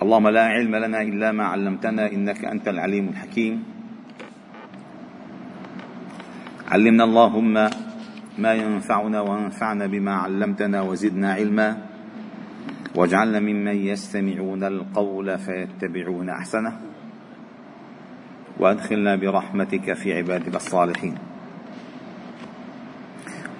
اللهم 0.00 0.28
لا 0.28 0.44
علم 0.44 0.76
لنا 0.76 1.02
إلا 1.02 1.32
ما 1.32 1.44
علمتنا 1.44 2.12
إنك 2.12 2.44
أنت 2.44 2.68
العليم 2.68 3.08
الحكيم. 3.08 3.64
علمنا 6.68 7.04
اللهم 7.04 7.54
ما 8.38 8.52
ينفعنا 8.54 9.20
وانفعنا 9.20 9.86
بما 9.86 10.14
علمتنا 10.14 10.80
وزدنا 10.82 11.32
علما. 11.32 11.76
واجعلنا 12.96 13.40
ممن 13.40 13.76
يستمعون 13.76 14.64
القول 14.64 15.38
فيتبعون 15.38 16.28
أحسنه. 16.28 16.80
وأدخلنا 18.60 19.16
برحمتك 19.16 19.92
في 19.92 20.12
عبادك 20.12 20.54
الصالحين. 20.56 21.14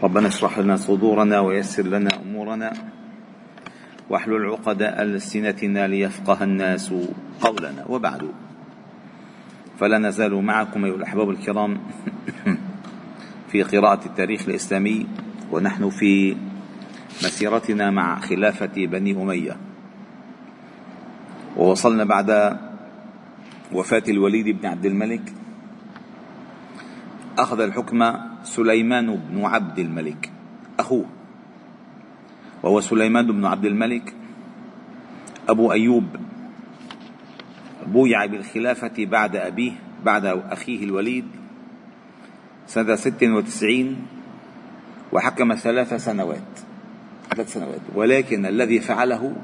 ربنا 0.03 0.29
اشرح 0.29 0.59
لنا 0.59 0.77
صدورنا 0.77 1.41
ويسر 1.41 1.83
لنا 1.83 2.11
أمورنا. 2.23 2.73
واحلل 4.11 4.47
عقد 4.47 4.83
ألسنتنا 4.83 5.87
ليفقه 5.87 6.45
الناس 6.45 6.95
قولنا. 7.41 7.85
وبعد 7.89 8.31
فلا 9.79 9.99
نزال 9.99 10.35
معكم 10.35 10.85
أيها 10.85 10.95
الأحباب 10.95 11.31
الكرام 11.31 11.79
في 13.51 13.63
قراءة 13.63 14.07
التاريخ 14.07 14.49
الإسلامي 14.49 15.07
ونحن 15.53 15.91
في 15.91 16.37
مسيرتنا 17.25 17.91
مع 17.91 18.21
خلافة 18.21 18.87
بني 18.87 19.13
أمية. 19.13 19.57
ووصلنا 21.57 22.05
بعد 22.05 22.59
وفاة 23.73 24.03
الوليد 24.09 24.61
بن 24.61 24.67
عبد 24.67 24.87
الملك. 24.87 25.33
أخذ 27.39 27.61
الحكم 27.61 28.15
سليمان 28.43 29.17
بن 29.17 29.45
عبد 29.45 29.79
الملك 29.79 30.31
أخوه. 30.79 31.20
وهو 32.63 32.81
سليمان 32.81 33.27
بن 33.27 33.45
عبد 33.45 33.65
الملك 33.65 34.15
أبو 35.49 35.73
أيوب 35.73 36.05
بويع 37.87 38.27
بالخلافة 38.27 38.93
بعد 38.99 39.37
أبيه 39.37 39.73
بعد 40.05 40.25
أخيه 40.27 40.85
الوليد 40.85 41.25
سنة 42.67 42.97
ست 42.97 43.23
وتسعين 43.23 44.07
وحكم 45.13 45.55
ثلاث 45.55 45.95
سنوات 45.95 46.71
ثلاث 47.31 47.53
سنوات. 47.53 47.81
ولكن 47.95 48.47
الذي 48.47 48.81
فعله 48.81 49.37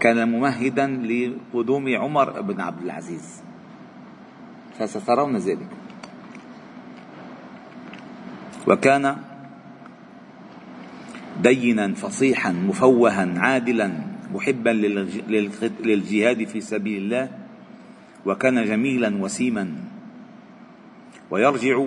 كان 0.00 0.28
ممهدا 0.28 0.86
لقدوم 0.86 1.96
عمر 1.96 2.40
بن 2.40 2.60
عبد 2.60 2.82
العزيز. 2.82 3.42
فسترون 4.78 5.36
ذلك. 5.36 5.68
وكان 8.66 9.16
دينا 11.40 11.94
فصيحا 11.94 12.52
مفوها 12.52 13.38
عادلا 13.38 13.92
محبا 14.34 14.70
للجهاد 15.80 16.44
في 16.44 16.60
سبيل 16.60 17.02
الله 17.02 17.30
وكان 18.26 18.64
جميلا 18.64 19.22
وسيما. 19.22 19.74
ويرجع 21.30 21.86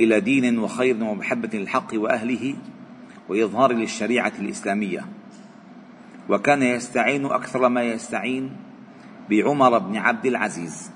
إلى 0.00 0.20
دين 0.20 0.58
وخير 0.58 1.04
ومحبة 1.04 1.58
للحق 1.58 1.94
وأهله 1.94 2.54
وإظهار 3.28 3.72
للشريعة 3.72 4.32
الإسلامية. 4.38 5.06
وكان 6.28 6.62
يستعين 6.62 7.24
أكثر 7.24 7.68
ما 7.68 7.82
يستعين 7.82 8.50
بعمر 9.30 9.78
بن 9.78 9.96
عبد 9.96 10.26
العزيز. 10.26 10.90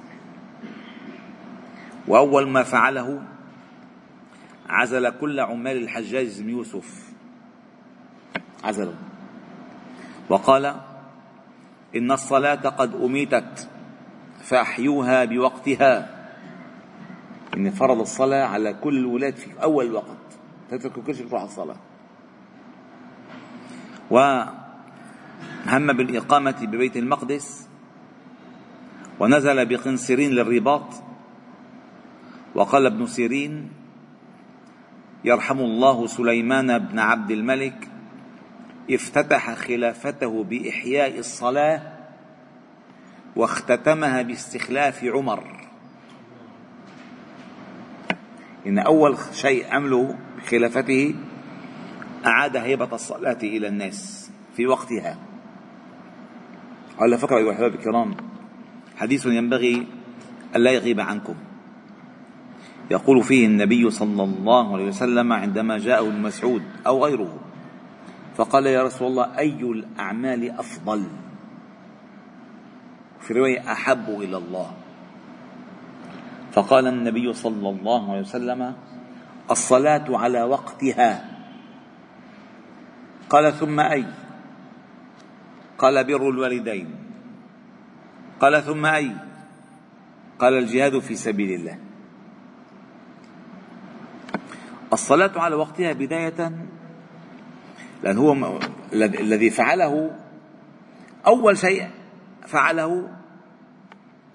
وأول 2.08 2.48
ما 2.48 2.62
فعله 2.62 3.22
عزل 4.68 5.10
كل 5.10 5.40
عمال 5.40 5.76
الحجاج 5.76 6.40
بن 6.40 6.50
يوسف. 6.50 7.03
عزله 8.64 8.94
وقال 10.28 10.74
إن 11.96 12.12
الصلاة 12.12 12.54
قد 12.68 12.94
أميتت 12.94 13.68
فأحيوها 14.42 15.24
بوقتها. 15.24 16.24
إن 17.56 17.70
فرض 17.70 18.00
الصلاة 18.00 18.44
على 18.44 18.74
كل 18.74 18.98
الولاة 18.98 19.30
في 19.30 19.62
أول 19.62 19.92
وقت. 19.92 20.16
تتركوا 20.70 21.02
كل 21.02 21.14
شيء 21.14 21.28
تروح 21.28 21.40
على 21.40 21.50
الصلاة. 21.50 21.76
وهم 24.10 25.92
بالإقامة 25.92 26.56
ببيت 26.62 26.96
المقدس 26.96 27.68
ونزل 29.20 29.66
بقنصرين 29.66 30.30
للرباط. 30.30 30.94
وقال 32.54 32.86
ابن 32.86 33.06
سيرين 33.06 33.70
يرحم 35.24 35.58
الله 35.58 36.06
سليمان 36.06 36.78
بن 36.78 36.98
عبد 36.98 37.30
الملك 37.30 37.88
افتتح 38.90 39.54
خلافته 39.54 40.44
بإحياء 40.44 41.18
الصلاة 41.18 41.82
واختتمها 43.36 44.22
باستخلاف 44.22 45.04
عمر. 45.04 45.44
إن 48.66 48.78
أول 48.78 49.16
شيء 49.32 49.74
عمله 49.74 50.18
بخلافته 50.36 51.14
أعاد 52.26 52.56
هيبة 52.56 52.88
الصلاة 52.92 53.38
إلى 53.42 53.68
الناس 53.68 54.30
في 54.56 54.66
وقتها. 54.66 55.18
على 56.98 57.18
فكرة 57.18 57.36
أيها 57.36 57.46
الأحباب 57.46 57.74
الكرام 57.74 58.16
حديث 58.96 59.26
ينبغي 59.26 59.86
الا 60.56 60.70
يغيب 60.70 61.00
عنكم. 61.00 61.34
يقول 62.90 63.22
فيه 63.22 63.46
النبي 63.46 63.90
صلى 63.90 64.24
الله 64.24 64.74
عليه 64.74 64.86
وسلم 64.86 65.32
عندما 65.32 65.78
جاءه 65.78 66.08
المسعود 66.08 66.62
أو 66.86 67.04
غيره 67.04 67.38
فقال 68.36 68.66
يا 68.66 68.82
رسول 68.82 69.08
الله 69.08 69.38
أي 69.38 69.60
الأعمال 69.62 70.50
أفضل؟ 70.50 71.06
في 73.20 73.34
رواية 73.34 73.72
أحب 73.72 74.08
إلى 74.08 74.36
الله. 74.36 74.70
فقال 76.52 76.86
النبي 76.86 77.32
صلى 77.32 77.68
الله 77.68 78.10
عليه 78.10 78.20
وسلم 78.20 78.74
الصلاة 79.50 80.04
على 80.08 80.42
وقتها. 80.42 81.30
قال 83.30 83.52
ثم 83.52 83.80
أي؟ 83.80 84.04
قال 85.78 86.04
بر 86.04 86.28
الوالدين. 86.30 86.94
قال 88.40 88.62
ثم 88.62 88.86
أي؟ 88.86 89.10
قال 90.38 90.58
الجهاد 90.58 90.98
في 90.98 91.14
سبيل 91.14 91.60
الله. 91.60 91.78
الصلاة 94.92 95.32
على 95.36 95.54
وقتها 95.54 95.92
بداية 95.92 96.52
لأن 98.04 98.18
هو 98.18 98.58
الذي 98.92 99.50
فعله 99.50 100.10
أول 101.26 101.58
شيء 101.58 101.88
فعله 102.46 103.08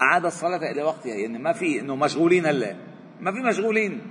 أعاد 0.01 0.25
الصلاة 0.25 0.71
إلى 0.71 0.83
وقتها 0.83 1.15
يعني 1.15 1.37
ما 1.37 1.53
في 1.53 1.79
إنه 1.79 1.95
مشغولين 1.95 2.45
هلا 2.45 2.75
ما 3.21 3.31
في 3.31 3.39
مشغولين. 3.39 4.01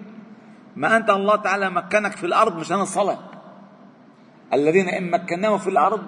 ما 0.77 0.97
أنت 0.97 1.11
الله 1.11 1.37
تعالى 1.37 1.71
مكنك 1.71 2.13
في 2.13 2.27
الأرض 2.27 2.57
مشان 2.57 2.81
الصلاة. 2.81 3.19
الذين 4.53 4.89
إن 4.89 5.11
مكناهم 5.11 5.59
في 5.59 5.71
الأرض 5.71 6.03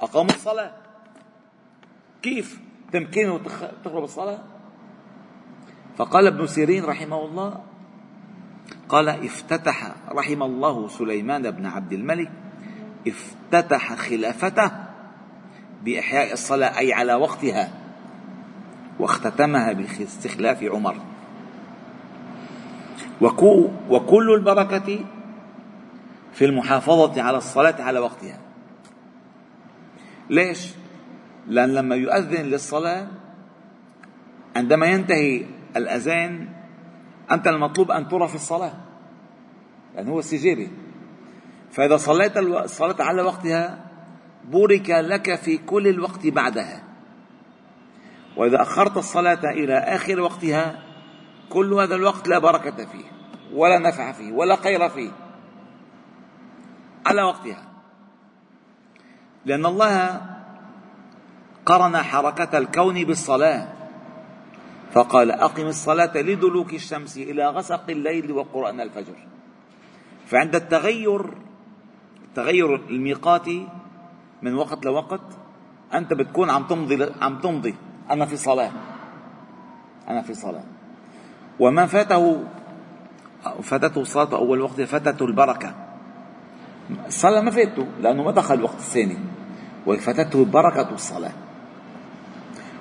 أقاموا 0.00 0.30
الصلاة. 0.30 0.72
كيف؟ 2.22 2.60
تمكنه 2.92 3.40
تخرب 3.84 4.04
الصلاة؟ 4.04 4.38
فقال 5.96 6.26
ابن 6.26 6.46
سيرين 6.46 6.84
رحمه 6.84 7.24
الله 7.24 7.60
قال 8.88 9.08
افتتح 9.08 9.94
رحم 10.08 10.42
الله 10.42 10.88
سليمان 10.88 11.50
بن 11.50 11.66
عبد 11.66 11.92
الملك 11.92 12.47
افتتح 13.06 13.94
خلافته 13.94 14.70
بإحياء 15.84 16.32
الصلاة 16.32 16.78
أي 16.78 16.92
على 16.92 17.14
وقتها 17.14 17.72
واختتمها 18.98 19.72
باستخلاف 19.72 20.62
عمر. 20.62 20.96
وكل 23.90 24.34
البركة 24.34 25.04
في 26.32 26.44
المحافظة 26.44 27.22
على 27.22 27.36
الصلاة 27.36 27.82
على 27.82 27.98
وقتها. 27.98 28.38
ليش؟ 30.30 30.74
لأن 31.46 31.74
لما 31.74 31.96
يؤذن 31.96 32.44
للصلاة 32.44 33.06
عندما 34.56 34.86
ينتهي 34.86 35.44
الأذان 35.76 36.48
أنت 37.30 37.46
المطلوب 37.46 37.90
أن 37.90 38.08
ترى 38.08 38.28
في 38.28 38.34
الصلاة 38.34 38.72
لأن 39.94 40.08
هو 40.08 40.18
استجابة 40.18 40.68
فإذا 41.70 41.96
صليت 41.96 42.36
الصلاة 42.36 42.96
على 43.00 43.22
وقتها 43.22 43.78
بورك 44.44 44.90
لك 44.90 45.34
في 45.34 45.58
كل 45.58 45.88
الوقت 45.88 46.26
بعدها. 46.26 46.82
وإذا 48.36 48.62
أخرت 48.62 48.96
الصلاة 48.96 49.44
إلى 49.44 49.78
آخر 49.78 50.20
وقتها 50.20 50.82
كل 51.50 51.72
هذا 51.72 51.94
الوقت 51.94 52.28
لا 52.28 52.38
بركة 52.38 52.86
فيه 52.86 53.04
ولا 53.54 53.78
نفع 53.78 54.12
فيه 54.12 54.32
ولا 54.32 54.56
خير 54.56 54.88
فيه. 54.88 55.10
على 57.06 57.22
وقتها. 57.22 57.68
لأن 59.46 59.66
الله 59.66 60.20
قرن 61.66 61.96
حركة 61.96 62.58
الكون 62.58 63.04
بالصلاة. 63.04 63.68
فقال 64.92 65.30
أقم 65.30 65.66
الصلاة 65.66 66.16
لدلوك 66.16 66.74
الشمس 66.74 67.16
إلى 67.16 67.48
غسق 67.48 67.90
الليل 67.90 68.32
وقرآن 68.32 68.80
الفجر. 68.80 69.16
فعند 70.26 70.56
التغير 70.56 71.47
تغير 72.38 72.74
الميقات 72.74 73.48
من 74.42 74.54
وقت 74.54 74.84
لوقت. 74.84 75.20
أنت 75.94 76.12
بتكون 76.14 76.50
عم 76.50 76.62
تمضي 76.66 77.10
عم 77.20 77.38
تمضي. 77.38 77.74
أنا 78.10 78.26
في 78.26 78.36
صلاة. 78.36 78.70
أنا 80.08 80.22
في 80.22 80.34
صلاة. 80.34 80.64
وما 81.58 81.86
فاته 81.86 82.44
فاتته 83.62 84.00
الصلاة 84.00 84.34
أول 84.34 84.60
وقت 84.60 84.80
فاتته 84.80 85.24
البركة. 85.24 85.74
الصلاة 87.06 87.40
ما 87.40 87.50
فاتته 87.50 87.86
لأنه 88.00 88.22
ما 88.22 88.30
دخل 88.30 88.54
الوقت 88.54 88.78
الثاني. 88.78 89.18
وفاتته 89.86 90.44
بركة 90.44 90.94
الصلاة. 90.94 91.32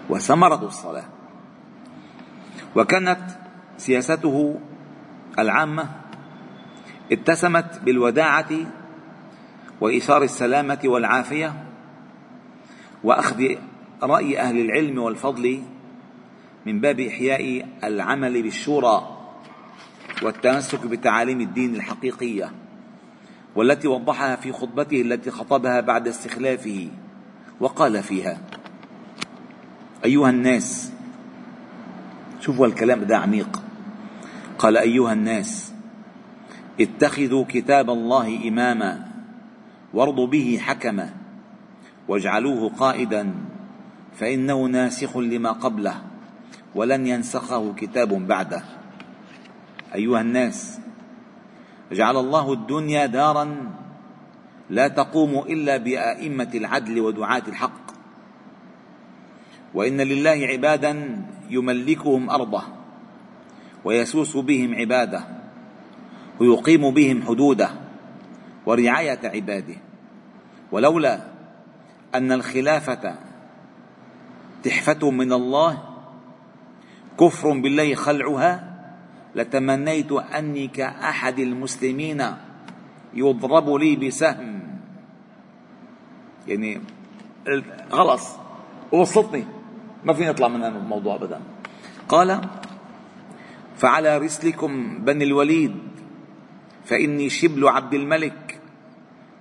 وثمرة 0.09 0.65
الصلاة. 0.65 1.05
وكانت 2.75 3.21
سياسته 3.77 4.59
العامة 5.39 5.89
اتسمت 7.11 7.79
بالوداعة 7.83 8.51
وإيثار 9.81 10.23
السلامة 10.23 10.79
والعافية 10.85 11.53
وأخذ 13.03 13.43
رأي 14.03 14.39
أهل 14.39 14.59
العلم 14.61 14.97
والفضل 14.99 15.61
من 16.65 16.79
باب 16.81 16.99
إحياء 16.99 17.67
العمل 17.83 18.43
بالشورى 18.43 19.17
والتمسك 20.23 20.85
بتعاليم 20.87 21.41
الدين 21.41 21.75
الحقيقية 21.75 22.51
والتي 23.55 23.87
وضحها 23.87 24.35
في 24.35 24.51
خطبته 24.51 25.01
التي 25.01 25.31
خطبها 25.31 25.81
بعد 25.81 26.07
استخلافه 26.07 26.87
وقال 27.59 28.03
فيها 28.03 28.37
أيها 30.05 30.29
الناس 30.29 30.91
شوفوا 32.39 32.67
الكلام 32.67 33.03
ده 33.03 33.17
عميق 33.17 33.61
قال 34.59 34.77
أيها 34.77 35.13
الناس 35.13 35.73
اتخذوا 36.81 37.45
كتاب 37.49 37.89
الله 37.89 38.47
إماما 38.47 39.06
وارضوا 39.93 40.27
به 40.27 40.59
حكما 40.61 41.13
واجعلوه 42.07 42.69
قائدا 42.69 43.33
فإنه 44.15 44.65
ناسخ 44.65 45.17
لما 45.17 45.51
قبله 45.51 46.01
ولن 46.75 47.07
ينسخه 47.07 47.73
كتاب 47.73 48.27
بعده. 48.27 48.63
أيها 49.95 50.21
الناس 50.21 50.79
جعل 51.91 52.17
الله 52.17 52.53
الدنيا 52.53 53.05
دارا 53.05 53.71
لا 54.69 54.87
تقوم 54.87 55.39
إلا 55.49 55.77
بأئمة 55.77 56.49
العدل 56.55 56.99
ودعاة 56.99 57.43
الحق. 57.47 57.87
وإن 59.73 60.01
لله 60.01 60.47
عبادا 60.47 61.21
يملكهم 61.49 62.29
أرضه 62.29 62.63
ويسوس 63.85 64.37
بهم 64.37 64.75
عباده 64.75 65.23
ويقيم 66.39 66.91
بهم 66.91 67.21
حدوده 67.21 67.86
ورعاية 68.67 69.19
عباده. 69.23 69.75
ولولا 70.71 71.19
أن 72.15 72.31
الخلافة 72.31 73.15
تحفة 74.63 75.11
من 75.11 75.33
الله 75.33 75.83
كفر 77.19 77.59
بالله 77.59 77.95
خلعها 77.95 78.51
لتمنيت 79.35 80.11
أني 80.11 80.67
كأحد 80.67 81.39
المسلمين 81.39 82.25
يضرب 83.13 83.69
لي 83.69 83.95
بسهم. 83.95 84.59
يعني 86.47 86.81
خلص 87.91 88.35
وصلتني. 88.91 89.45
ما 90.03 90.13
فيني 90.13 90.29
أطلع 90.29 90.47
من 90.47 90.63
الموضوع 90.63 91.15
ابدا. 91.15 91.39
قال 92.09 92.41
فعلى 93.77 94.17
رسلكم 94.17 94.97
بني 94.97 95.23
الوليد 95.23 95.75
فإني 96.85 97.29
شبل 97.29 97.67
عبد 97.67 97.93
الملك 97.93 98.46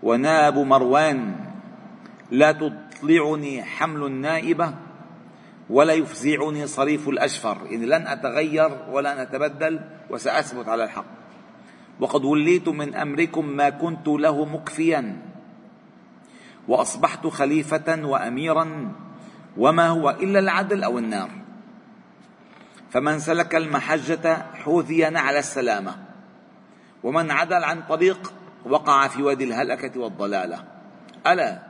وناب 0.03 0.59
مروان 0.59 1.37
لا 2.31 2.53
تطلعني 2.53 3.63
حمل 3.63 4.07
النائبة 4.07 4.75
ولا 5.71 5.93
يفزعني 5.93 6.67
صريف 6.67 7.09
الأشفر. 7.09 7.59
يعني 7.71 7.87
لن 7.87 8.07
أتغير 8.07 8.71
ولن 8.91 9.19
اتبدل 9.19 9.81
وسأثبت 10.11 10.69
على 10.69 10.85
الحق. 10.85 11.05
وقد 12.01 12.25
وليت 12.25 12.69
من 12.69 12.95
أمركم 12.95 13.47
ما 13.49 13.71
كنت 13.71 14.09
له 14.09 14.45
مكفيا 14.45 15.17
وأصبحت 16.69 17.27
خليفة 17.27 18.07
واميرا 18.07 18.93
وما 19.57 19.89
هو 19.89 20.11
إلا 20.11 20.39
العدل 20.39 20.85
أو 20.85 20.99
النار. 20.99 21.31
فمن 22.91 23.19
سلك 23.19 23.55
المحجة 23.55 24.47
حوذي 24.55 25.11
نعل 25.11 25.37
السلامة 25.37 25.97
ومن 27.03 27.31
عدل 27.31 27.65
عن 27.65 27.83
طريق 27.83 28.33
وقع 28.67 29.09
في 29.09 29.23
وادي 29.23 29.45
الهلكة 29.45 30.01
والضلالة. 30.01 30.65
ألا؟ 31.27 31.63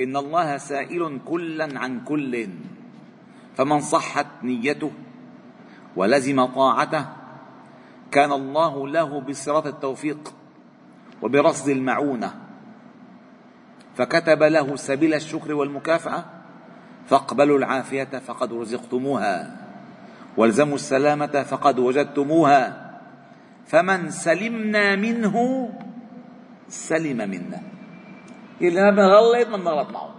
إن 0.00 0.16
الله 0.16 0.56
سائل 0.56 1.20
كلا 1.26 1.78
عن 1.78 2.00
كل. 2.00 2.48
فمن 3.56 3.80
صحت 3.80 4.26
نيته 4.42 4.92
ولزم 5.96 6.44
طاعته 6.44 7.06
كان 8.10 8.32
الله 8.32 8.88
له 8.88 9.20
بصراط 9.20 9.66
التوفيق 9.66 10.34
وبرصد 11.22 11.68
المعونة. 11.68 12.34
فكتب 13.94 14.42
له 14.42 14.76
سبيل 14.76 15.14
الشكر 15.14 15.54
والمكافأة 15.54 16.24
فاقبلوا 17.06 17.58
العافية 17.58 18.04
فقد 18.04 18.52
رزقتموها 18.52 19.56
والزموا 20.36 20.74
السلامة 20.74 21.42
فقد 21.42 21.78
وجدتموها. 21.78 22.86
فمن 23.66 24.10
سلمنا 24.10 24.96
منه 24.96 25.68
سلم 26.68 27.16
منا. 27.16 27.62
اللي 28.60 28.82
ما 28.82 28.90
بنغلط 28.90 29.48
ما 29.48 29.56
بنغلط 29.56 29.90
معه. 29.90 30.14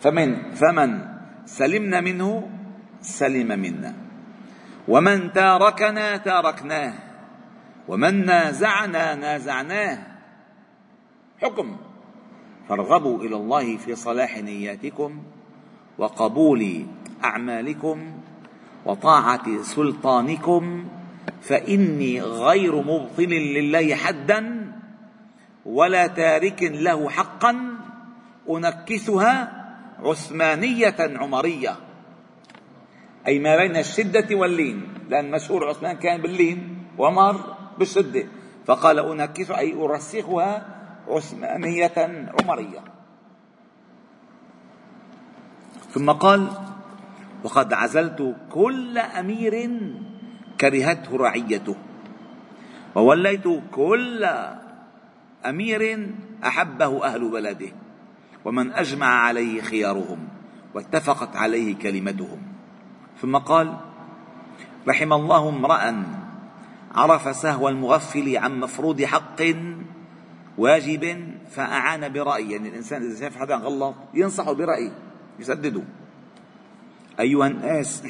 فمن 0.00 0.54
فمن 0.54 1.08
سلمنا 1.44 2.00
منه 2.00 2.50
سلم 3.00 3.60
منا. 3.60 3.94
ومن 4.88 5.32
تاركنا 5.32 6.16
تاركناه. 6.16 6.94
ومن 7.88 8.26
نازعنا 8.26 9.14
نازعناه. 9.14 9.98
حكم. 11.42 11.76
فارغبوا 12.68 13.22
إلى 13.24 13.36
الله 13.36 13.76
في 13.76 13.94
صلاح 13.94 14.38
نياتكم 14.38 15.22
وقبول 15.98 16.86
أعمالكم 17.24 18.12
وطاعة 18.86 19.62
سلطانكم 19.62 20.88
فإني 21.42 22.22
غير 22.22 22.76
مبطل 22.76 23.30
لله 23.30 23.94
حدا 23.94 24.72
ولا 25.66 26.06
تارك 26.06 26.62
له 26.62 27.10
حقا 27.10 27.56
أنكسها 28.50 29.52
عثمانية 29.98 30.96
عمرية. 30.98 31.76
أي 33.26 33.38
ما 33.38 33.56
بين 33.56 33.76
الشدة 33.76 34.36
واللين 34.36 34.88
لأن 35.08 35.30
مشهور 35.30 35.68
عثمان 35.68 35.96
كان 35.96 36.22
باللين 36.22 36.78
وعمر 36.98 37.56
بالشدة. 37.78 38.26
فقال 38.66 38.98
انكسها 38.98 39.58
أي 39.58 39.74
أرسخها 39.74 40.66
عثمانية 41.08 42.28
عمرية. 42.40 42.80
ثم 45.90 46.10
قال 46.10 46.48
وقد 47.44 47.72
عزلت 47.72 48.36
كل 48.50 48.98
أمير 48.98 49.70
كرهته 50.60 51.16
رعيته. 51.16 51.76
ووليت 52.94 53.44
كل 53.72 54.28
أمير 55.46 56.10
أحبه 56.44 57.04
أهل 57.04 57.30
بلده 57.30 57.68
ومن 58.44 58.72
أجمع 58.72 59.06
عليه 59.06 59.60
خيارهم 59.60 60.18
واتفقت 60.74 61.36
عليه 61.36 61.74
كلمتهم. 61.74 62.42
ثم 63.20 63.36
قال 63.36 63.76
رحم 64.88 65.12
الله 65.12 65.48
امرأ 65.48 66.04
عرف 66.94 67.36
سهو 67.36 67.68
المغفل 67.68 68.36
عن 68.36 68.60
مفروض 68.60 69.02
حق 69.02 69.42
واجب 70.58 71.34
فأعان 71.50 72.12
برأي. 72.12 72.50
يعني 72.50 72.68
الإنسان 72.68 73.02
إذا 73.02 73.20
شاف 73.20 73.36
حدا 73.36 73.56
غلط 73.56 73.94
ينصحه 74.14 74.52
برأي 74.52 74.92
يسدده. 75.38 75.82
أيها 77.20 77.46
الناس 77.46 78.02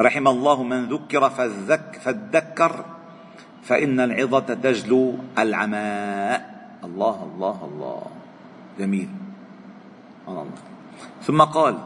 رحم 0.00 0.28
الله 0.28 0.62
من 0.62 0.86
ذكر 0.88 1.30
فذك 1.30 1.98
فذكر 2.02 2.84
فإن 3.62 4.00
العظة 4.00 4.54
تجلو 4.54 5.14
العماء. 5.38 6.56
الله 6.84 7.30
الله 7.34 7.58
الله. 7.72 8.02
جميل. 8.78 9.08
الله. 10.28 10.46
ثم 11.22 11.42
قال 11.42 11.78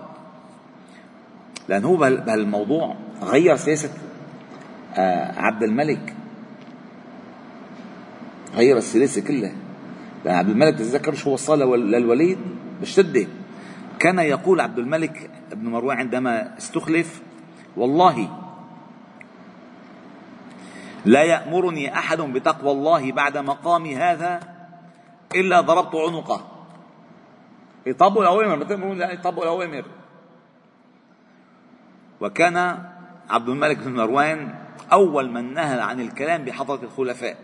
لأن 1.69 1.85
هو 1.85 1.97
بهالموضوع 1.97 2.95
غير 3.23 3.57
سياسة 3.57 3.91
آه، 4.97 5.41
عبد 5.41 5.63
الملك. 5.63 6.15
غير 8.55 8.77
السلاسة 8.77 9.21
كلها. 9.23 9.53
لأن 10.25 10.35
عبد 10.35 10.49
الملك 10.49 10.75
تتذكر 10.75 11.15
شو 11.15 11.31
وصل 11.31 11.79
للوليد 11.91 12.39
بالشدة 12.81 13.27
كان 13.99 14.19
يقول 14.19 14.61
عبد 14.61 14.79
الملك 14.79 15.31
بن 15.53 15.69
مروان 15.69 15.97
عندما 15.97 16.59
استخلف 16.59 17.21
والله. 17.77 18.29
لا 21.05 21.23
يأمرني 21.23 21.99
أحد 21.99 22.21
بتقوى 22.21 22.73
الله 22.73 23.13
بعد 23.13 23.39
مقامي 23.39 23.97
هذا 23.97 24.41
إلا 25.35 25.61
ضربت 25.61 25.95
عنقه. 25.95 26.47
يطبقوا 27.87 28.23
الأوامر 28.23 28.57
مثل 28.57 28.99
لا 28.99 29.13
يطبقوا 29.13 29.43
الأوامر 29.43 29.85
وكان 32.21 32.57
عبد 33.31 33.49
الملك 33.49 33.79
بن 33.79 33.95
مروان 33.95 34.55
أول 34.93 35.31
من 35.31 35.55
نهى 35.55 35.81
عن 35.81 36.01
الكلام 36.01 36.45
بحضرة 36.45 36.81
الخلفاء. 36.83 37.37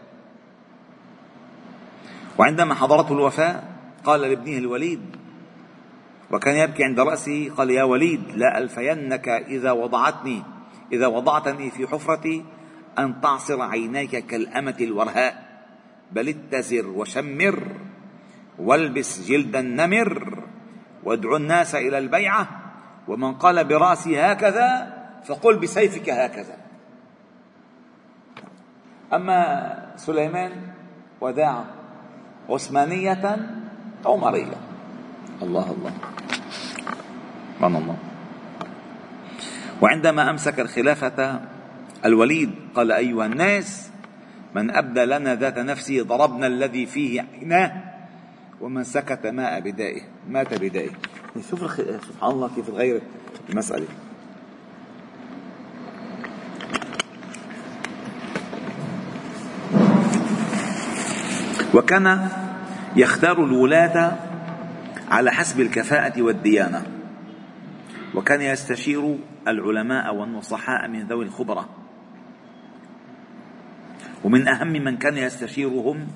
وعندما 2.38 2.74
حضرته 2.74 3.12
الوفاة 3.12 3.62
قال 4.04 4.20
لابنه 4.20 4.58
الوليد 4.58 5.15
وكان 6.30 6.56
يبكي 6.56 6.84
عند 6.84 7.00
رأسه 7.00 7.50
قال 7.56 7.70
يا 7.70 7.82
وليد 7.82 8.22
لا 8.34 8.58
ألفينك 8.58 9.28
إذا 9.28 9.72
وضعتني 9.72 10.42
إذا 10.92 11.06
وضعتني 11.06 11.70
في 11.70 11.86
حفرتي 11.86 12.44
أن 12.98 13.20
تعصر 13.20 13.62
عينيك 13.62 14.26
كالأمة 14.26 14.76
الورهاء. 14.80 15.46
بل 16.12 16.28
اتزر 16.28 16.86
وشمر 16.86 17.62
والبس 18.58 19.28
جلد 19.28 19.56
النمر 19.56 20.42
وادعو 21.04 21.36
الناس 21.36 21.74
إلى 21.74 21.98
البيعة 21.98 22.48
ومن 23.08 23.34
قال 23.34 23.64
برأسي 23.64 24.20
هكذا 24.20 24.96
فقل 25.26 25.58
بسيفك 25.58 26.10
هكذا. 26.10 26.56
أما 29.12 29.92
سليمان 29.96 30.52
وداع 31.20 31.64
عثمانية 32.48 33.36
عمرية 34.06 34.65
الله 35.42 35.66
الله. 35.70 35.92
سبحان 37.56 37.76
الله. 37.76 37.96
وعندما 39.82 40.30
أمسك 40.30 40.60
الخلافة 40.60 41.40
الوليد 42.04 42.50
قال 42.74 42.92
أيها 42.92 43.26
الناس 43.26 43.90
من 44.54 44.70
أبدى 44.70 45.04
لنا 45.04 45.34
ذات 45.34 45.58
نفسه 45.58 46.02
ضربنا 46.02 46.46
الذي 46.46 46.86
فيه 46.86 47.24
عيناه 47.40 47.72
ومن 48.60 48.84
سكت 48.84 49.26
ماء 49.26 49.60
بدائه. 49.60 50.02
مات 50.28 50.54
بدائه. 50.54 50.90
شوف. 51.50 51.60
سبحان 51.76 52.30
الله 52.30 52.50
كيف 52.56 52.66
تغير 52.70 53.00
المسألة. 53.50 53.86
وكان 61.74 62.28
يختار 62.96 63.44
الولاة 63.44 64.25
على 65.10 65.30
حسب 65.30 65.60
الكفاءة 65.60 66.22
والديانة. 66.22 66.82
وكان 68.14 68.40
يستشير 68.42 69.18
العلماء 69.48 70.14
والنصحاء 70.14 70.88
من 70.88 71.06
ذوي 71.06 71.24
الخبرة. 71.24 71.68
ومن 74.24 74.48
أهم 74.48 74.72
من 74.72 74.96
كان 74.96 75.16
يستشيرهم 75.16 76.06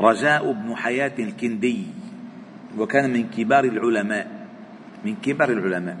رجاء 0.00 0.52
بن 0.52 0.76
حياة 0.76 1.12
الكندي. 1.18 1.86
وكان 2.78 3.12
من 3.12 3.28
كبار 3.28 3.64
العلماء. 3.64 4.46
من 5.04 5.16
كبار 5.22 5.50
العلماء. 5.50 5.96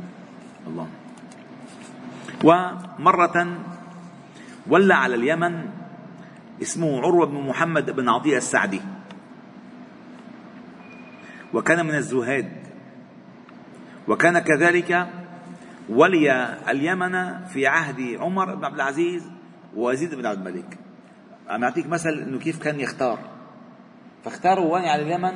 الله. 0.66 0.88
ومرة 2.44 3.36
ولى 4.66 4.94
على 4.94 5.14
اليمن 5.14 5.64
اسمه 6.62 7.00
عروة 7.00 7.26
بن 7.26 7.48
محمد 7.48 7.90
بن 7.90 8.08
عطية 8.08 8.36
السعدي. 8.36 8.80
وكان 11.56 11.86
من 11.86 11.94
الزهاد. 11.94 12.52
وكان 14.08 14.38
كذلك 14.38 15.08
ولي 15.88 16.58
اليمن 16.68 17.44
في 17.44 17.66
عهد 17.66 18.16
عمر 18.20 18.54
بن 18.54 18.64
عبد 18.64 18.74
العزيز 18.74 19.30
ويزيد 19.76 20.14
بن 20.14 20.26
عبد 20.26 20.46
الملك. 20.46 20.78
عم 21.48 21.64
أعطيك 21.64 21.86
مثل 21.86 22.08
أنه 22.08 22.38
كيف 22.38 22.62
كان 22.62 22.80
يختار. 22.80 23.18
فاختاروا 24.24 24.74
ولي 24.74 24.88
على 24.88 25.02
اليمن 25.02 25.32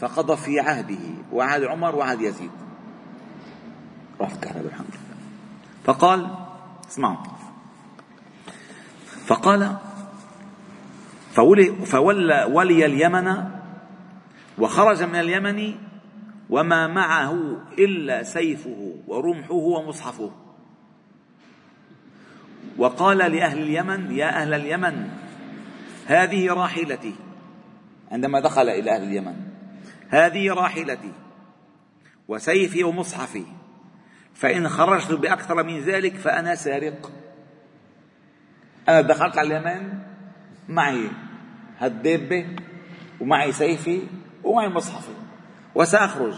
فقضى 0.00 0.36
في 0.36 0.60
عهده 0.60 1.04
وعهد 1.32 1.64
عمر 1.64 1.96
وعهد 1.96 2.20
يزيد. 2.20 2.50
رفض 4.20 4.34
الكهرباء 4.34 4.66
الحمد 4.66 4.86
لله. 4.86 5.16
فقال 5.84 6.30
اسمعوا 6.88 7.16
فقال 9.26 9.76
فولي 11.32 11.86
فولى 11.86 12.44
ولي 12.52 12.86
اليمن 12.86 13.61
وخرج 14.58 15.02
من 15.02 15.14
اليمن 15.14 15.74
وما 16.50 16.86
معه 16.86 17.62
إلا 17.78 18.22
سيفه 18.22 18.94
ورمحه 19.06 19.54
ومصحفه. 19.54 20.30
وقال 22.78 23.18
لأهل 23.18 23.62
اليمن 23.62 24.12
يا 24.12 24.42
أهل 24.42 24.54
اليمن 24.54 25.08
هذه 26.06 26.52
راحلتي. 26.52 27.14
عندما 28.10 28.40
دخل 28.40 28.68
إلى 28.68 28.90
أهل 28.96 29.02
اليمن 29.02 29.34
هذه 30.08 30.52
راحلتي 30.52 31.12
وسيفي 32.28 32.84
ومصحفي 32.84 33.44
فإن 34.34 34.68
خرجت 34.68 35.12
بأكثر 35.12 35.62
من 35.62 35.80
ذلك 35.80 36.16
فأنا 36.16 36.54
سارق. 36.54 37.12
أنا 38.88 39.00
دخلت 39.00 39.38
على 39.38 39.56
اليمن 39.56 39.98
معي 40.68 41.08
هالدابه 41.78 42.56
ومعي 43.20 43.52
سيفي 43.52 44.02
ومعي 44.44 44.68
مصحفي؟ 44.68 45.12
وسأخرج. 45.74 46.34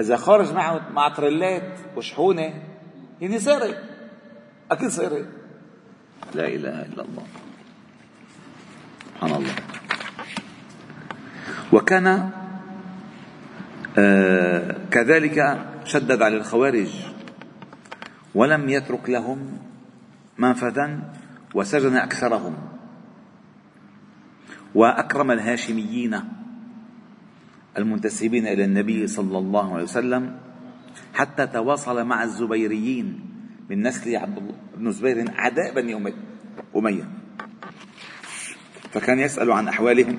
إذا 0.00 0.16
خرج 0.16 0.52
معه 0.52 0.88
مع 0.88 1.08
تريلات 1.08 1.78
وشحونة 1.96 2.62
يعني 3.20 3.38
سارق 3.38 3.82
أكيد 4.70 4.88
سارق 4.88 5.26
لا 6.34 6.46
إله 6.48 6.82
إلا 6.82 7.02
الله. 7.02 7.22
سبحان 9.14 9.30
الله. 9.30 9.54
وكان 11.72 12.30
آه 13.98 14.76
كذلك 14.90 15.66
شدد 15.84 16.22
على 16.22 16.36
الخوارج. 16.36 16.90
ولم 18.34 18.68
يترك 18.68 19.10
لهم 19.10 19.58
منفذا 20.38 21.12
وسجن 21.54 21.96
أكثرهم. 21.96 22.54
وأكرم 24.74 25.30
الهاشميين. 25.30 26.43
المنتسبين 27.78 28.46
إلى 28.46 28.64
النبي 28.64 29.06
صلى 29.06 29.38
الله 29.38 29.74
عليه 29.74 29.84
وسلم 29.84 30.36
حتى 31.14 31.46
تواصل 31.46 32.04
مع 32.04 32.22
الزبيريين 32.22 33.20
من 33.70 33.82
نسل 33.82 34.16
عبد 34.16 34.54
بن 34.76 34.92
زبير 34.92 35.38
أعداء 35.38 35.74
بني 35.74 36.12
أمية. 36.76 37.08
فكان 38.90 39.18
يسأل 39.18 39.52
عن 39.52 39.68
أحوالهم 39.68 40.18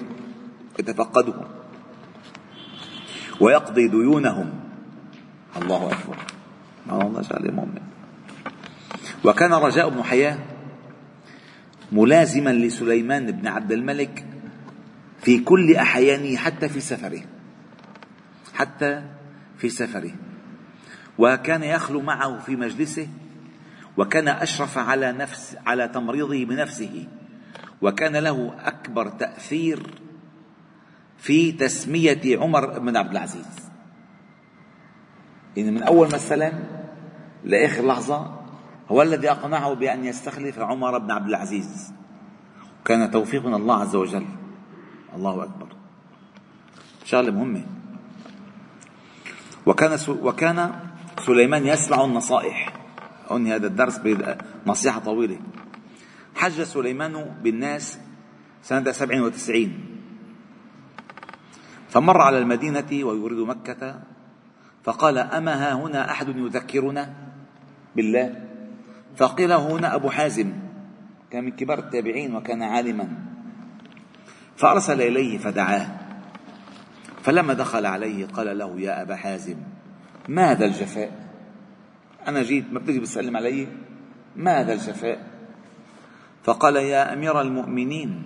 يتفقدهم 0.79 1.45
ويقضي 3.41 3.88
ديونهم. 3.88 4.50
الله 5.62 5.91
أكبر. 5.91 6.17
الله 6.91 7.21
جعل 7.21 7.51
مؤمن. 7.51 7.81
وكان 9.25 9.53
رجاء 9.53 9.89
بن 9.89 10.03
حياة 10.03 10.38
ملازما 11.91 12.50
لسليمان 12.50 13.31
بن 13.31 13.47
عبد 13.47 13.71
الملك 13.71 14.25
في 15.21 15.39
كل 15.39 15.75
أحيانه 15.75 16.38
حتى 16.38 16.69
في 16.69 16.79
سفره. 16.79 17.35
حتى 18.55 19.03
في 19.57 19.69
سفره. 19.69 20.12
وكان 21.17 21.63
يخلو 21.63 22.01
معه 22.01 22.39
في 22.39 22.55
مجلسه 22.55 23.07
وكان 23.97 24.27
أشرف 24.27 24.77
على 24.77 25.12
نفس 25.12 25.57
على 25.65 25.88
تمريضه 25.88 26.45
بنفسه 26.45 27.07
وكان 27.81 28.15
له 28.15 28.55
أكبر 28.59 29.07
تأثير 29.07 29.88
في 31.17 31.51
تسمية 31.51 32.39
عمر 32.39 32.79
بن 32.79 32.97
عبد 32.97 33.12
العزيز. 33.12 33.69
يعني 35.57 35.71
من 35.71 35.83
أول 35.83 36.09
ما 36.09 36.15
استلم 36.15 36.63
لآخر 37.43 37.88
لحظة 37.88 38.39
هو 38.91 39.01
الذي 39.01 39.31
أقنعه 39.31 39.74
بأن 39.74 40.05
يستخلف 40.05 40.59
عمر 40.59 40.97
بن 40.97 41.12
عبد 41.12 41.27
العزيز. 41.27 41.93
كان 42.85 43.12
توفيق 43.12 43.45
من 43.45 43.53
الله 43.53 43.81
عز 43.81 43.95
وجل. 43.95 44.25
الله 45.15 45.43
أكبر. 45.43 45.67
شغلة 47.05 47.31
مهمة. 47.31 47.75
وكان 49.65 50.00
وكان 50.07 50.72
سليمان 51.25 51.67
يسمع 51.67 52.05
النصائح. 52.05 52.74
أنهي 53.31 53.55
هذا 53.55 53.67
الدرس 53.67 53.98
بنصيحة 54.65 55.00
طويلة. 55.00 55.39
حج 56.36 56.62
سليمان 56.62 57.36
بالناس 57.43 58.00
سنة 58.63 58.91
سبع 58.91 59.22
وتسعين. 59.22 59.86
فمر 61.89 62.22
على 62.22 62.38
المدينة 62.38 63.05
ويريد 63.05 63.39
مكة. 63.39 64.00
فقال 64.84 65.17
أما 65.17 65.53
ها 65.53 65.74
هنا 65.74 66.12
أحد 66.12 66.36
يذكرنا؟ 66.36 67.13
بالله. 67.95 68.41
فقيل 69.15 69.51
هنا 69.51 69.95
أبو 69.95 70.10
حازم. 70.10 70.53
كان 71.31 71.43
من 71.43 71.51
كبار 71.51 71.79
التابعين 71.79 72.36
وكان 72.36 72.63
عالما. 72.63 73.07
فأرسل 74.57 75.01
إليه 75.01 75.38
فدعاه. 75.38 76.04
فلما 77.25 77.53
دخل 77.53 77.86
عليه 77.86 78.25
قال 78.25 78.58
له 78.58 78.79
يا 78.79 79.01
أبا 79.01 79.15
حازم 79.15 79.58
ما 80.27 80.51
هذا 80.51 80.65
الجفاء؟ 80.65 81.12
أنا 82.27 82.44
جيت 82.44 82.74
ما 82.74 82.79
بتجي 82.79 83.00
بتسلم 83.00 83.38
علي 83.38 83.67
ما 84.36 84.62
هذا 84.62 84.74
الجفاء؟ 84.74 85.27
فقال 86.44 86.75
يا 86.75 87.13
أمير 87.13 87.41
المؤمنين 87.41 88.25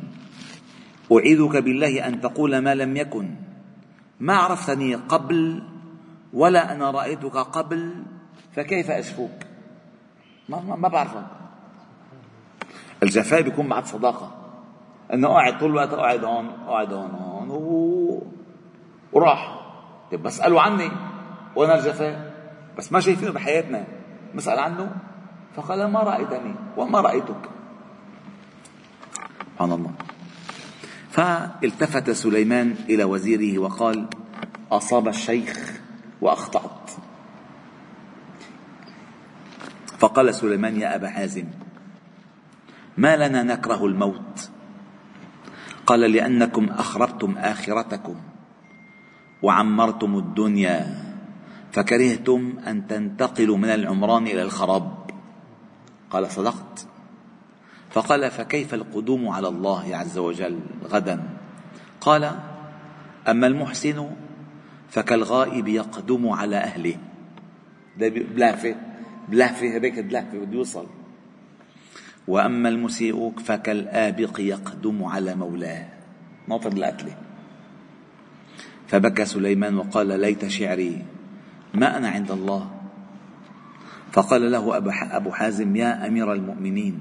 أعيذك 1.11 1.57
بالله 1.57 2.07
أن 2.07 2.21
تقول 2.21 2.57
ما 2.57 2.75
لم 2.75 2.97
يكن. 2.97 3.35
ما 4.19 4.33
عرفتني 4.33 4.95
قبل 4.95 5.63
ولا 6.33 6.73
أنا 6.73 6.91
رأيتك 6.91 7.37
قبل 7.37 8.03
فكيف 8.55 8.91
أشفوك 8.91 9.39
ما, 10.49 10.61
ما, 10.61 10.75
ما 10.75 10.87
بعرفك 10.87 11.25
الجفاء 13.03 13.41
بيكون 13.41 13.67
بعد 13.67 13.85
صداقة 13.85 14.31
أنه 15.13 15.27
قاعد 15.27 15.59
طول 15.59 15.69
الوقت 15.69 15.93
قاعد 15.93 16.23
هون 16.23 16.49
قاعد 16.49 16.93
هون 16.93 17.11
هون. 17.11 17.49
وراح. 19.13 19.59
طيب 20.11 20.23
بسأله 20.23 20.61
عني. 20.61 20.91
وأنا 21.55 21.79
الجفاء 21.79 22.33
بس 22.77 22.91
ما 22.91 22.99
شايفينه 22.99 23.31
بحياتنا. 23.31 23.87
بسأل 24.35 24.59
عنه. 24.59 24.95
فقال 25.55 25.91
ما 25.91 25.99
رأيتني. 25.99 26.55
وما 26.77 27.01
رأيتك. 27.01 27.49
سبحان 29.53 29.71
الله. 29.71 29.91
فالتفت 31.11 32.09
سليمان 32.09 32.75
إلى 32.89 33.03
وزيره 33.03 33.59
وقال 33.59 34.07
أصاب 34.71 35.07
الشيخ 35.07 35.81
وأخطأت. 36.21 36.91
فقال 39.99 40.35
سليمان 40.35 40.81
يا 40.81 40.95
أبا 40.95 41.09
حازم 41.09 41.45
ما 42.97 43.27
لنا 43.27 43.43
نكره 43.43 43.85
الموت. 43.85 44.49
قال 45.85 45.99
لأنكم 45.99 46.69
أخربتم 46.69 47.37
آخرتكم. 47.37 48.15
وعمرتم 49.41 50.17
الدنيا 50.17 51.09
فكرهتم 51.71 52.53
أن 52.67 52.87
تنتقلوا 52.87 53.57
من 53.57 53.69
العمران 53.69 54.27
إلى 54.27 54.41
الخراب. 54.41 54.91
قال 56.11 56.31
صدقت. 56.31 56.87
فقال 57.89 58.31
فكيف 58.31 58.73
القدوم 58.73 59.29
على 59.29 59.47
الله 59.47 59.95
عز 59.95 60.17
وجل 60.17 60.59
غدا؟ 60.83 61.23
قال 62.01 62.31
أما 63.27 63.47
المحسن 63.47 64.09
فكالغائب 64.89 65.67
يقدم 65.67 66.29
على 66.29 66.55
أهله. 66.55 66.95
ده 67.97 68.09
بلافة 68.09 68.75
بلهفة 69.29 69.75
هذيك 69.75 69.99
بلهفة 69.99 70.37
بده 70.37 70.57
يوصل. 70.57 70.85
وأما 72.27 72.69
المسيء 72.69 73.33
فكالآبق 73.37 74.39
يقدم 74.39 75.03
على 75.03 75.35
مولاه. 75.35 75.85
ناطر 76.47 76.71
القتلة؟ 76.71 77.28
فبكى 78.89 79.25
سليمان 79.25 79.77
وقال 79.77 80.19
ليت 80.19 80.47
شعري 80.47 81.05
ما 81.73 81.97
أنا 81.97 82.09
عند 82.09 82.31
الله. 82.31 82.71
فقال 84.11 84.51
له 84.51 84.77
أبو 85.17 85.31
حازم 85.31 85.75
يا 85.75 86.07
أمير 86.07 86.33
المؤمنين 86.33 86.99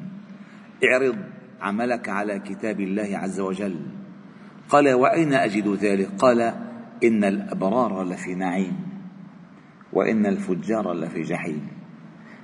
اعرض 0.85 1.17
عملك 1.61 2.09
على 2.09 2.39
كتاب 2.39 2.81
الله 2.81 3.19
عز 3.19 3.41
وجل. 3.41 3.77
قال 4.69 4.93
وأين 4.93 5.35
أجد 5.35 5.69
ذلك؟ 5.69 6.09
قال 6.19 6.41
إن 7.05 7.25
الأبرار 7.25 8.05
لفي 8.05 8.35
نعيم 8.35 8.77
وإن 9.93 10.27
الفجار 10.27 10.93
لفي 10.93 11.23
جحيم. 11.23 11.69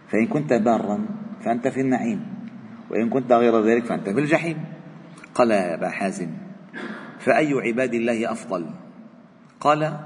فإن 0.09 0.27
كنت 0.27 0.53
بارا 0.53 1.07
فأنت 1.45 1.69
في 1.69 1.81
النعيم 1.81 2.27
وإن 2.91 3.09
كنت 3.09 3.33
غير 3.33 3.61
ذلك 3.61 3.85
فأنت 3.85 4.09
في 4.09 4.21
الجحيم. 4.21 4.57
قال 5.35 5.51
يا 5.51 5.75
أبا 5.75 5.89
حازم 5.89 6.31
فأي 7.19 7.53
عباد 7.53 7.95
الله 7.95 8.33
أفضل؟ 8.33 8.84
قال 9.61 9.97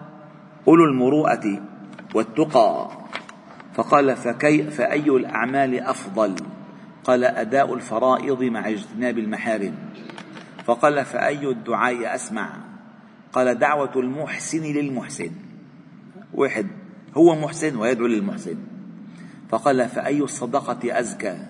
أولو 0.68 0.84
المروءة 0.84 1.60
والتقى. 2.14 2.90
فقال 3.74 4.16
فكي 4.16 4.62
فأي 4.62 5.10
الأعمال 5.10 5.80
أفضل؟ 5.80 6.34
قال 7.04 7.24
أداء 7.24 7.74
الفرائض 7.74 8.42
مع 8.42 8.68
اجتناب 8.68 9.18
المحارم. 9.18 9.74
فقال 10.64 11.04
فأي 11.04 11.48
الدعاء 11.50 12.14
أسمع؟ 12.14 12.56
قال 13.32 13.58
دعوة 13.58 13.92
المحسن 13.96 14.62
للمحسن. 14.62 15.30
واحد 16.34 16.66
هو 17.16 17.34
محسن 17.34 17.76
ويدعو 17.76 18.06
للمحسن. 18.06 18.56
فقال 19.48 19.88
فأي 19.88 20.22
الصدقة 20.22 21.00
أزكى؟ 21.00 21.46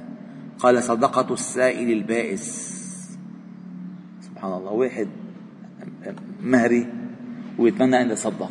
قال 0.59 0.83
صدقة 0.83 1.35
السائل 1.35 1.91
البائس. 1.91 2.79
سبحان 4.21 4.53
الله. 4.53 4.71
واحد 4.71 5.09
مهري 6.43 6.98
ويتمنى 7.59 8.03
أن 8.03 8.11
يتصدق. 8.11 8.51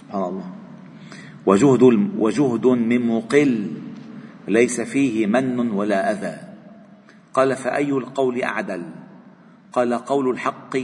سبحان 0.00 0.22
الله. 0.22 0.50
وجهد 1.46 1.82
وجهد 2.18 2.66
من 2.66 3.06
مقل 3.06 3.70
ليس 4.48 4.80
فيه 4.80 5.26
من 5.26 5.70
ولا 5.70 6.12
أذى. 6.12 6.38
قال 7.34 7.56
فأي 7.56 7.90
القول 7.90 8.42
أعدل؟ 8.42 8.82
قال 9.72 9.94
قول 9.94 10.30
الحق 10.30 10.76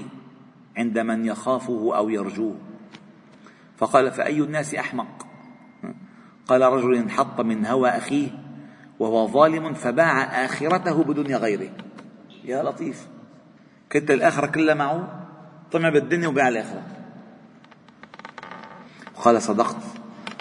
عند 0.76 0.98
من 0.98 1.24
يخافه 1.24 1.96
أو 1.96 2.08
يرجوه. 2.08 2.56
فقال 3.78 4.10
فأي 4.10 4.40
الناس 4.40 4.74
أحمق؟ 4.74 5.26
قال 6.46 6.62
رجل 6.62 6.94
انحط 6.94 7.40
من 7.40 7.66
هوى 7.66 7.88
أخيه 7.88 8.28
وهو 8.98 9.26
ظالم 9.26 9.74
فباع 9.74 10.44
آخرته 10.44 11.04
بدنيا 11.04 11.36
غيره. 11.36 11.70
يا 12.44 12.62
لطيف. 12.62 13.08
كنت 13.92 14.10
الآخرة 14.10 14.46
كلها 14.46 14.74
معه؟ 14.74 15.26
طمع 15.72 15.88
بالدنيا 15.88 16.28
وباع 16.28 16.48
الآخرة. 16.48 16.99
قال 19.20 19.42
صدقت. 19.42 19.76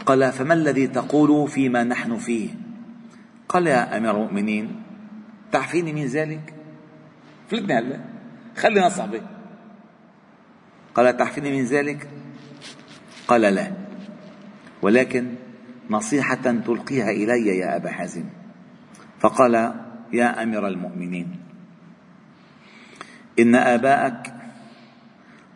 قال 0.05 0.31
فما 0.31 0.53
الذي 0.53 0.87
تقول 0.87 1.49
فيما 1.49 1.83
نحن 1.83 2.17
فيه؟ 2.17 2.49
قال 3.49 3.67
يا 3.67 3.97
أمير 3.97 4.11
المؤمنين 4.11 4.83
تعفيني 5.51 5.93
من 5.93 6.05
ذلك؟ 6.05 6.53
فلتني 7.49 7.73
هلا 7.73 7.99
خلينا 8.57 8.89
صحبي 8.89 9.21
قال 10.95 11.17
تعفيني 11.17 11.51
من 11.51 11.65
ذلك؟ 11.65 12.09
قال 13.27 13.41
لا. 13.41 13.71
ولكن 14.81 15.35
نصيحة 15.89 16.35
تلقيها 16.65 17.09
إلي 17.09 17.57
يا 17.57 17.75
أبا 17.75 17.91
حازم. 17.91 18.25
فقال 19.19 19.73
يا 20.13 20.43
أمير 20.43 20.67
المؤمنين 20.67 21.39
إن 23.39 23.55
آباءك 23.55 24.33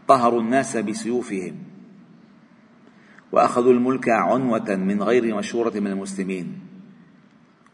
طهروا 0.08 0.42
الناس 0.42 0.78
بسيوفهم. 0.78 1.73
وأخذوا 3.34 3.74
الملك 3.74 4.10
عنوة 4.10 4.76
من 4.76 5.04
غير 5.04 5.36
مشورة 5.36 5.80
من 5.80 5.88
المسلمين. 5.88 6.60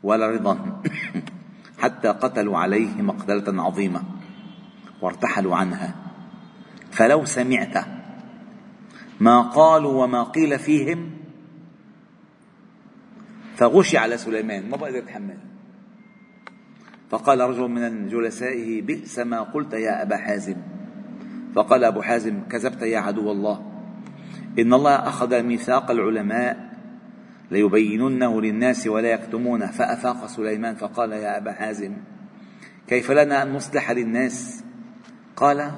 ولا 0.04 0.28
رضا. 0.28 0.82
حتى 1.84 2.08
قتلوا 2.08 2.58
عليه 2.58 3.02
مقتلة 3.02 3.64
عظيمة. 3.64 4.04
وارتحلوا 5.02 5.56
عنها. 5.56 5.96
فلو 6.92 7.26
سمعت 7.26 7.86
ما 9.20 9.42
قالوا 9.42 10.04
وما 10.04 10.24
قيل 10.24 10.60
فيهم 10.60 11.12
فغشي 13.56 13.98
على 13.98 14.18
سليمان. 14.18 14.70
ما 14.70 14.78
بقدر 14.78 14.96
يتحمل 14.96 15.38
فقال 17.10 17.40
رجل 17.40 17.68
من 17.68 18.08
جلسائه 18.08 18.82
بئس 18.82 19.20
ما 19.20 19.42
قلت 19.42 19.74
يا 19.74 20.02
أبا 20.02 20.18
حازم. 20.18 20.56
فقال 21.56 21.84
أبو 21.84 22.02
حازم 22.02 22.42
كذبت 22.50 22.82
يا 22.82 23.00
عدو 23.00 23.32
الله. 23.32 23.69
إن 24.60 24.74
الله 24.74 24.96
أخذ 24.96 25.42
ميثاق 25.42 25.92
العلماء 25.92 26.70
ليبيننه 27.52 28.42
للناس 28.42 28.88
ولا 28.88 29.10
يكتمونه. 29.10 29.68
فأفاق 29.68 30.26
سليمان 30.26 30.76
فقال 30.76 31.12
يا 31.12 31.38
أبا 31.38 31.52
حازم 31.52 31.94
كيف 32.88 33.12
لنا 33.12 33.44
أن 33.44 33.54
نصلح 33.54 33.92
للناس؟ 33.92 34.64
قال 35.36 35.72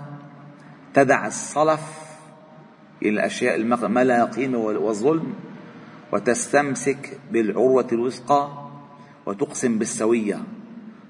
تدع 0.94 1.28
الصلف 1.28 1.82
إلى 3.02 3.10
الأشياء 3.10 3.64
ما 3.64 4.04
لا 4.04 4.26
قيمة 4.26 4.58
والظلم 4.58 5.34
وتستمسك 6.12 7.20
بالعروة 7.32 7.88
الوثقى 7.92 8.70
وتقسم 9.26 9.78
بالسوية. 9.80 10.44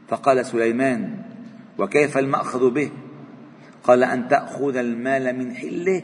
فقال 0.08 0.46
سليمان 0.46 1.22
وكيف 1.78 2.18
المأخذ 2.18 2.70
به؟ 2.70 2.92
قال 3.84 4.04
أن 4.04 4.28
تأخذ 4.28 4.76
المال 4.76 5.38
من 5.38 5.56
حله 5.56 6.04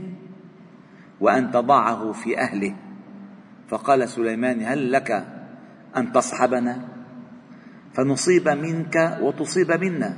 وأن 1.22 1.52
تضعه 1.52 2.12
في 2.12 2.40
أهله. 2.40 2.76
فقال 3.68 4.10
سليمان 4.10 4.62
هل 4.66 4.92
لك 4.92 5.28
أن 5.98 6.12
تصحبنا؟ 6.12 6.82
فنصيب 7.94 8.50
منك 8.50 9.18
وتصيب 9.22 9.72
منا. 9.72 10.18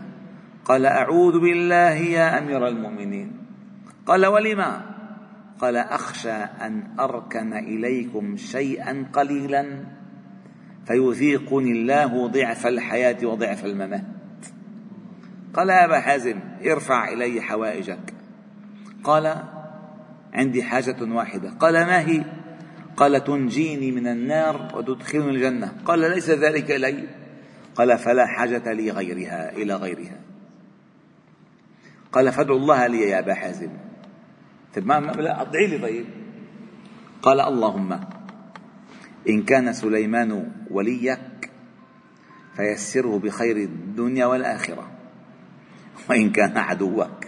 قال 0.66 0.86
أعوذ 0.86 1.40
بالله 1.40 1.92
يا 1.92 2.40
أمير 2.40 2.68
المؤمنين. 2.68 3.32
قال 4.06 4.26
ولما؟ 4.26 4.82
قال 5.60 5.78
أخشى 5.78 6.32
أن 6.32 6.84
أركن 7.00 7.54
إليكم 7.54 8.38
شيئا 8.38 9.06
قليلا 9.14 9.84
فيذيقني 10.86 11.72
الله 11.72 12.28
ضعف 12.28 12.68
الحياة 12.68 13.26
وضعف 13.26 13.66
الممات. 13.66 14.06
قال 15.54 15.70
يا 15.70 15.86
أبا 15.86 16.00
حازم 16.00 16.40
ارفع 16.66 17.10
إلي 17.14 17.42
حوائجك. 17.42 18.14
قال 19.04 19.44
عندي 20.34 20.64
حاجة 20.64 20.98
واحدة. 21.02 21.50
قال 21.50 21.74
ما 21.74 22.00
هي؟ 22.00 22.26
قال 22.98 23.24
تنجيني 23.24 23.92
من 23.92 24.08
النار 24.08 24.72
وتدخلني 24.76 25.30
الجنة. 25.30 25.74
قال 25.86 26.00
ليس 26.00 26.30
ذلك 26.30 26.72
إلي. 26.72 27.08
قال 27.76 27.98
فلا 27.98 28.26
حاجة 28.26 28.74
لي 28.74 28.92
غيرها 28.92 29.52
إلى 29.52 29.76
غيرها. 29.76 30.20
قال 32.12 32.32
فادعوا 32.32 32.60
الله 32.60 32.88
لي 32.88 33.02
يا 33.02 33.20
أبا 33.20 33.34
حازم. 33.34 33.70
طيب 34.76 34.88
ما 34.88 35.00
لا 35.00 35.42
ادعي 35.42 35.68
لي 35.68 35.78
طيب. 35.78 36.06
قال 37.22 37.42
اللهم 37.42 38.00
إن 39.30 39.44
كان 39.44 39.74
سليمان 39.74 40.52
وليك 40.72 41.52
فيسره 42.56 43.20
بخير 43.20 43.58
الدنيا 43.58 44.26
والآخرة 44.26 44.92
وإن 46.10 46.32
كان 46.32 46.58
عدوك 46.58 47.26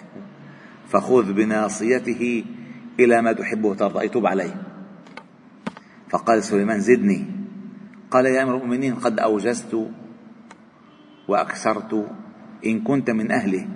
فخذ 0.90 1.34
بناصيته 1.34 2.46
إلى 3.04 3.22
ما 3.22 3.34
تحب 3.34 3.64
وترضى. 3.66 4.06
يتوب 4.06 4.26
عليه 4.26 4.56
فقال 6.10 6.44
سليمان 6.44 6.80
زدني. 6.80 7.26
قال 8.12 8.26
يا 8.26 8.44
أمير 8.44 8.56
المؤمنين 8.56 8.96
قد 8.96 9.20
أوجزت 9.20 9.74
وأكثرت 11.28 12.08
إن 12.66 12.82
كنت 12.84 13.10
من 13.10 13.32
أهله 13.32 13.68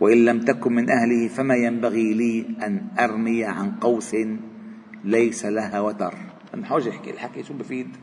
وإن 0.00 0.24
لم 0.24 0.40
تكن 0.40 0.72
من 0.72 0.90
أهله 0.90 1.28
فما 1.28 1.54
ينبغي 1.54 2.14
لي 2.14 2.46
أن 2.62 2.86
أرمي 2.98 3.44
عن 3.44 3.70
قوس 3.70 4.16
ليس 5.04 5.46
لها 5.46 5.80
وتر. 5.80 6.14
حاجة 6.64 6.88
يحكي 6.88 7.10
الحكي 7.10 7.42
شو 7.42 7.54
بفيد 7.54 7.96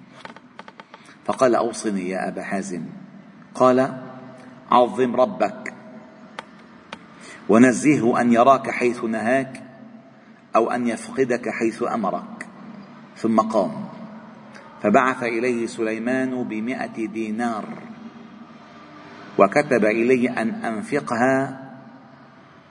فقال 1.26 1.56
أوصني 1.56 2.10
يا 2.10 2.28
أبا 2.28 2.44
حازم. 2.44 2.84
قال 3.56 4.02
عظم 4.72 5.16
ربك 5.16 5.74
ونزهه 7.50 8.22
أن 8.22 8.34
يراك 8.34 8.70
حيث 8.70 9.04
نهاك 9.04 9.65
أو 10.56 10.72
أن 10.72 10.88
يفقدك 10.88 11.50
حيث 11.50 11.84
أمرك. 11.84 12.48
ثم 13.18 13.40
قام. 13.40 13.72
فبعث 14.84 15.24
إليه 15.24 15.68
سليمان 15.68 16.44
بمائة 16.44 17.08
دينار. 17.08 17.66
وكتب 19.38 19.86
إليه 19.86 20.42
أن 20.42 20.50
أنفقها 20.50 21.62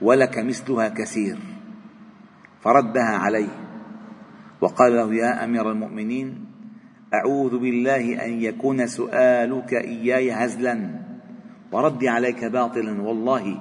ولك 0.01 0.39
مثلها 0.39 0.89
كثير. 0.89 1.39
فردها 2.61 3.17
عليه. 3.17 3.65
وقال 4.61 4.97
له 4.97 5.15
يا 5.15 5.45
أمير 5.45 5.71
المؤمنين 5.71 6.45
أعوذ 7.15 7.59
بالله 7.59 8.25
أن 8.25 8.31
يكون 8.43 8.87
سؤالك 8.87 9.75
إياي 9.75 10.33
هزلا 10.33 10.91
وردي 11.73 12.09
عليك 12.09 12.45
باطلا 12.45 13.03
والله 13.03 13.61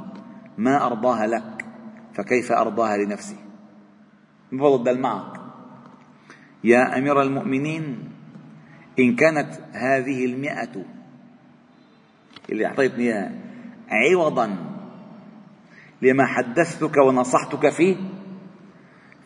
ما 0.58 0.86
أرضاها 0.86 1.28
لك 1.28 1.66
فكيف 2.14 2.52
أرضاها 2.52 2.98
لنفسي؟ 2.98 3.43
بفضل 4.58 5.00
معك. 5.00 5.42
يا 6.64 6.98
أمير 6.98 7.22
المؤمنين 7.22 8.10
إن 9.00 9.16
كانت 9.16 9.52
هذه 9.72 10.26
المئة 10.26 10.86
اللي 12.50 12.66
أعطيتني 12.66 13.04
إياها 13.04 13.32
عوضا 13.90 14.74
لما 16.02 16.26
حدثتك 16.26 16.98
ونصحتك 16.98 17.70
فيه 17.70 17.96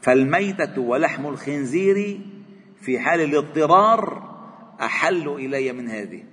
فالميتة 0.01 0.81
ولحم 0.81 1.27
الخنزير 1.27 2.21
في 2.81 2.99
حال 2.99 3.21
الاضطرار 3.21 4.27
أحل 4.81 5.27
إلي 5.27 5.73
من 5.73 5.89
هذه. 5.89 6.23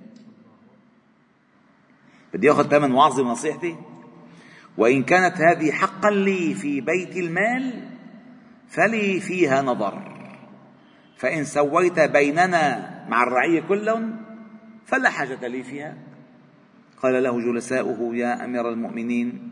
بدي 2.33 2.51
أخذ 2.51 2.69
ثمن 2.69 2.91
وعظي 2.91 3.21
ونصيحتي 3.21 3.75
وإن 4.77 5.03
كانت 5.03 5.35
هذه 5.37 5.71
حقا 5.71 6.09
لي 6.09 6.53
في 6.53 6.81
بيت 6.81 7.17
المال 7.17 7.94
فلي 8.67 9.19
فيها 9.19 9.61
نظر. 9.61 10.15
فإن 11.17 11.43
سويت 11.43 11.99
بيننا 11.99 12.91
مع 13.09 13.23
الرعية 13.23 13.61
كلهم 13.61 14.15
فلا 14.85 15.09
حاجة 15.09 15.47
لي 15.47 15.63
فيها. 15.63 15.97
قال 17.03 17.23
له 17.23 17.41
جلساؤه 17.41 18.15
يا 18.15 18.45
أمير 18.45 18.69
المؤمنين 18.69 19.51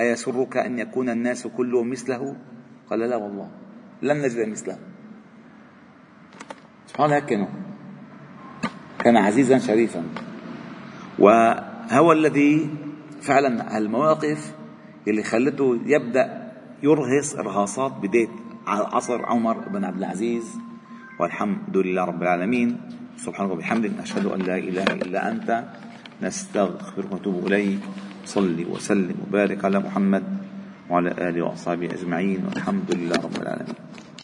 أيسرك 0.00 0.56
أن 0.56 0.78
يكون 0.78 1.08
الناس 1.08 1.46
كلهم 1.46 1.90
مثله؟ 1.90 2.36
قال 2.90 2.98
لا 2.98 3.16
والله 3.16 3.50
لن 4.02 4.22
نجد 4.22 4.48
مثله. 4.48 4.78
سبحان 6.86 7.10
هيك 7.10 7.24
كانوا 7.24 7.48
كان 8.98 9.16
عزيزا 9.16 9.58
شريفا. 9.58 10.04
وهو 11.18 12.12
الذي 12.12 12.70
فعلا 13.22 13.78
المواقف 13.78 14.54
اللي 15.08 15.22
خلته 15.22 15.80
يبدأ 15.86 16.39
يرهص 16.82 17.34
ارهاصات 17.34 17.92
بدايه 18.02 18.28
عصر 18.66 19.26
عمر 19.26 19.68
بن 19.68 19.84
عبد 19.84 19.98
العزيز 19.98 20.58
والحمد 21.20 21.76
لله 21.76 22.04
رب 22.04 22.22
العالمين. 22.22 22.80
سبحانك 23.20 23.50
وبحمدك 23.50 23.90
أشهد 24.00 24.26
أن 24.26 24.40
لا 24.40 24.56
إله 24.56 24.84
إلا 25.04 25.30
أنت 25.30 25.64
نستغفرك 26.22 27.12
ونتوب 27.12 27.46
إليك. 27.46 27.80
صلي 28.24 28.64
وسلم 28.64 29.14
وبارك 29.28 29.64
على 29.64 29.78
محمد 29.78 30.24
وعلى 30.90 31.10
آله 31.28 31.42
وأصحابه 31.42 31.86
أجمعين 31.86 32.44
والحمد 32.48 32.94
لله 32.94 33.16
رب 33.16 33.36
العالمين. 33.42 33.78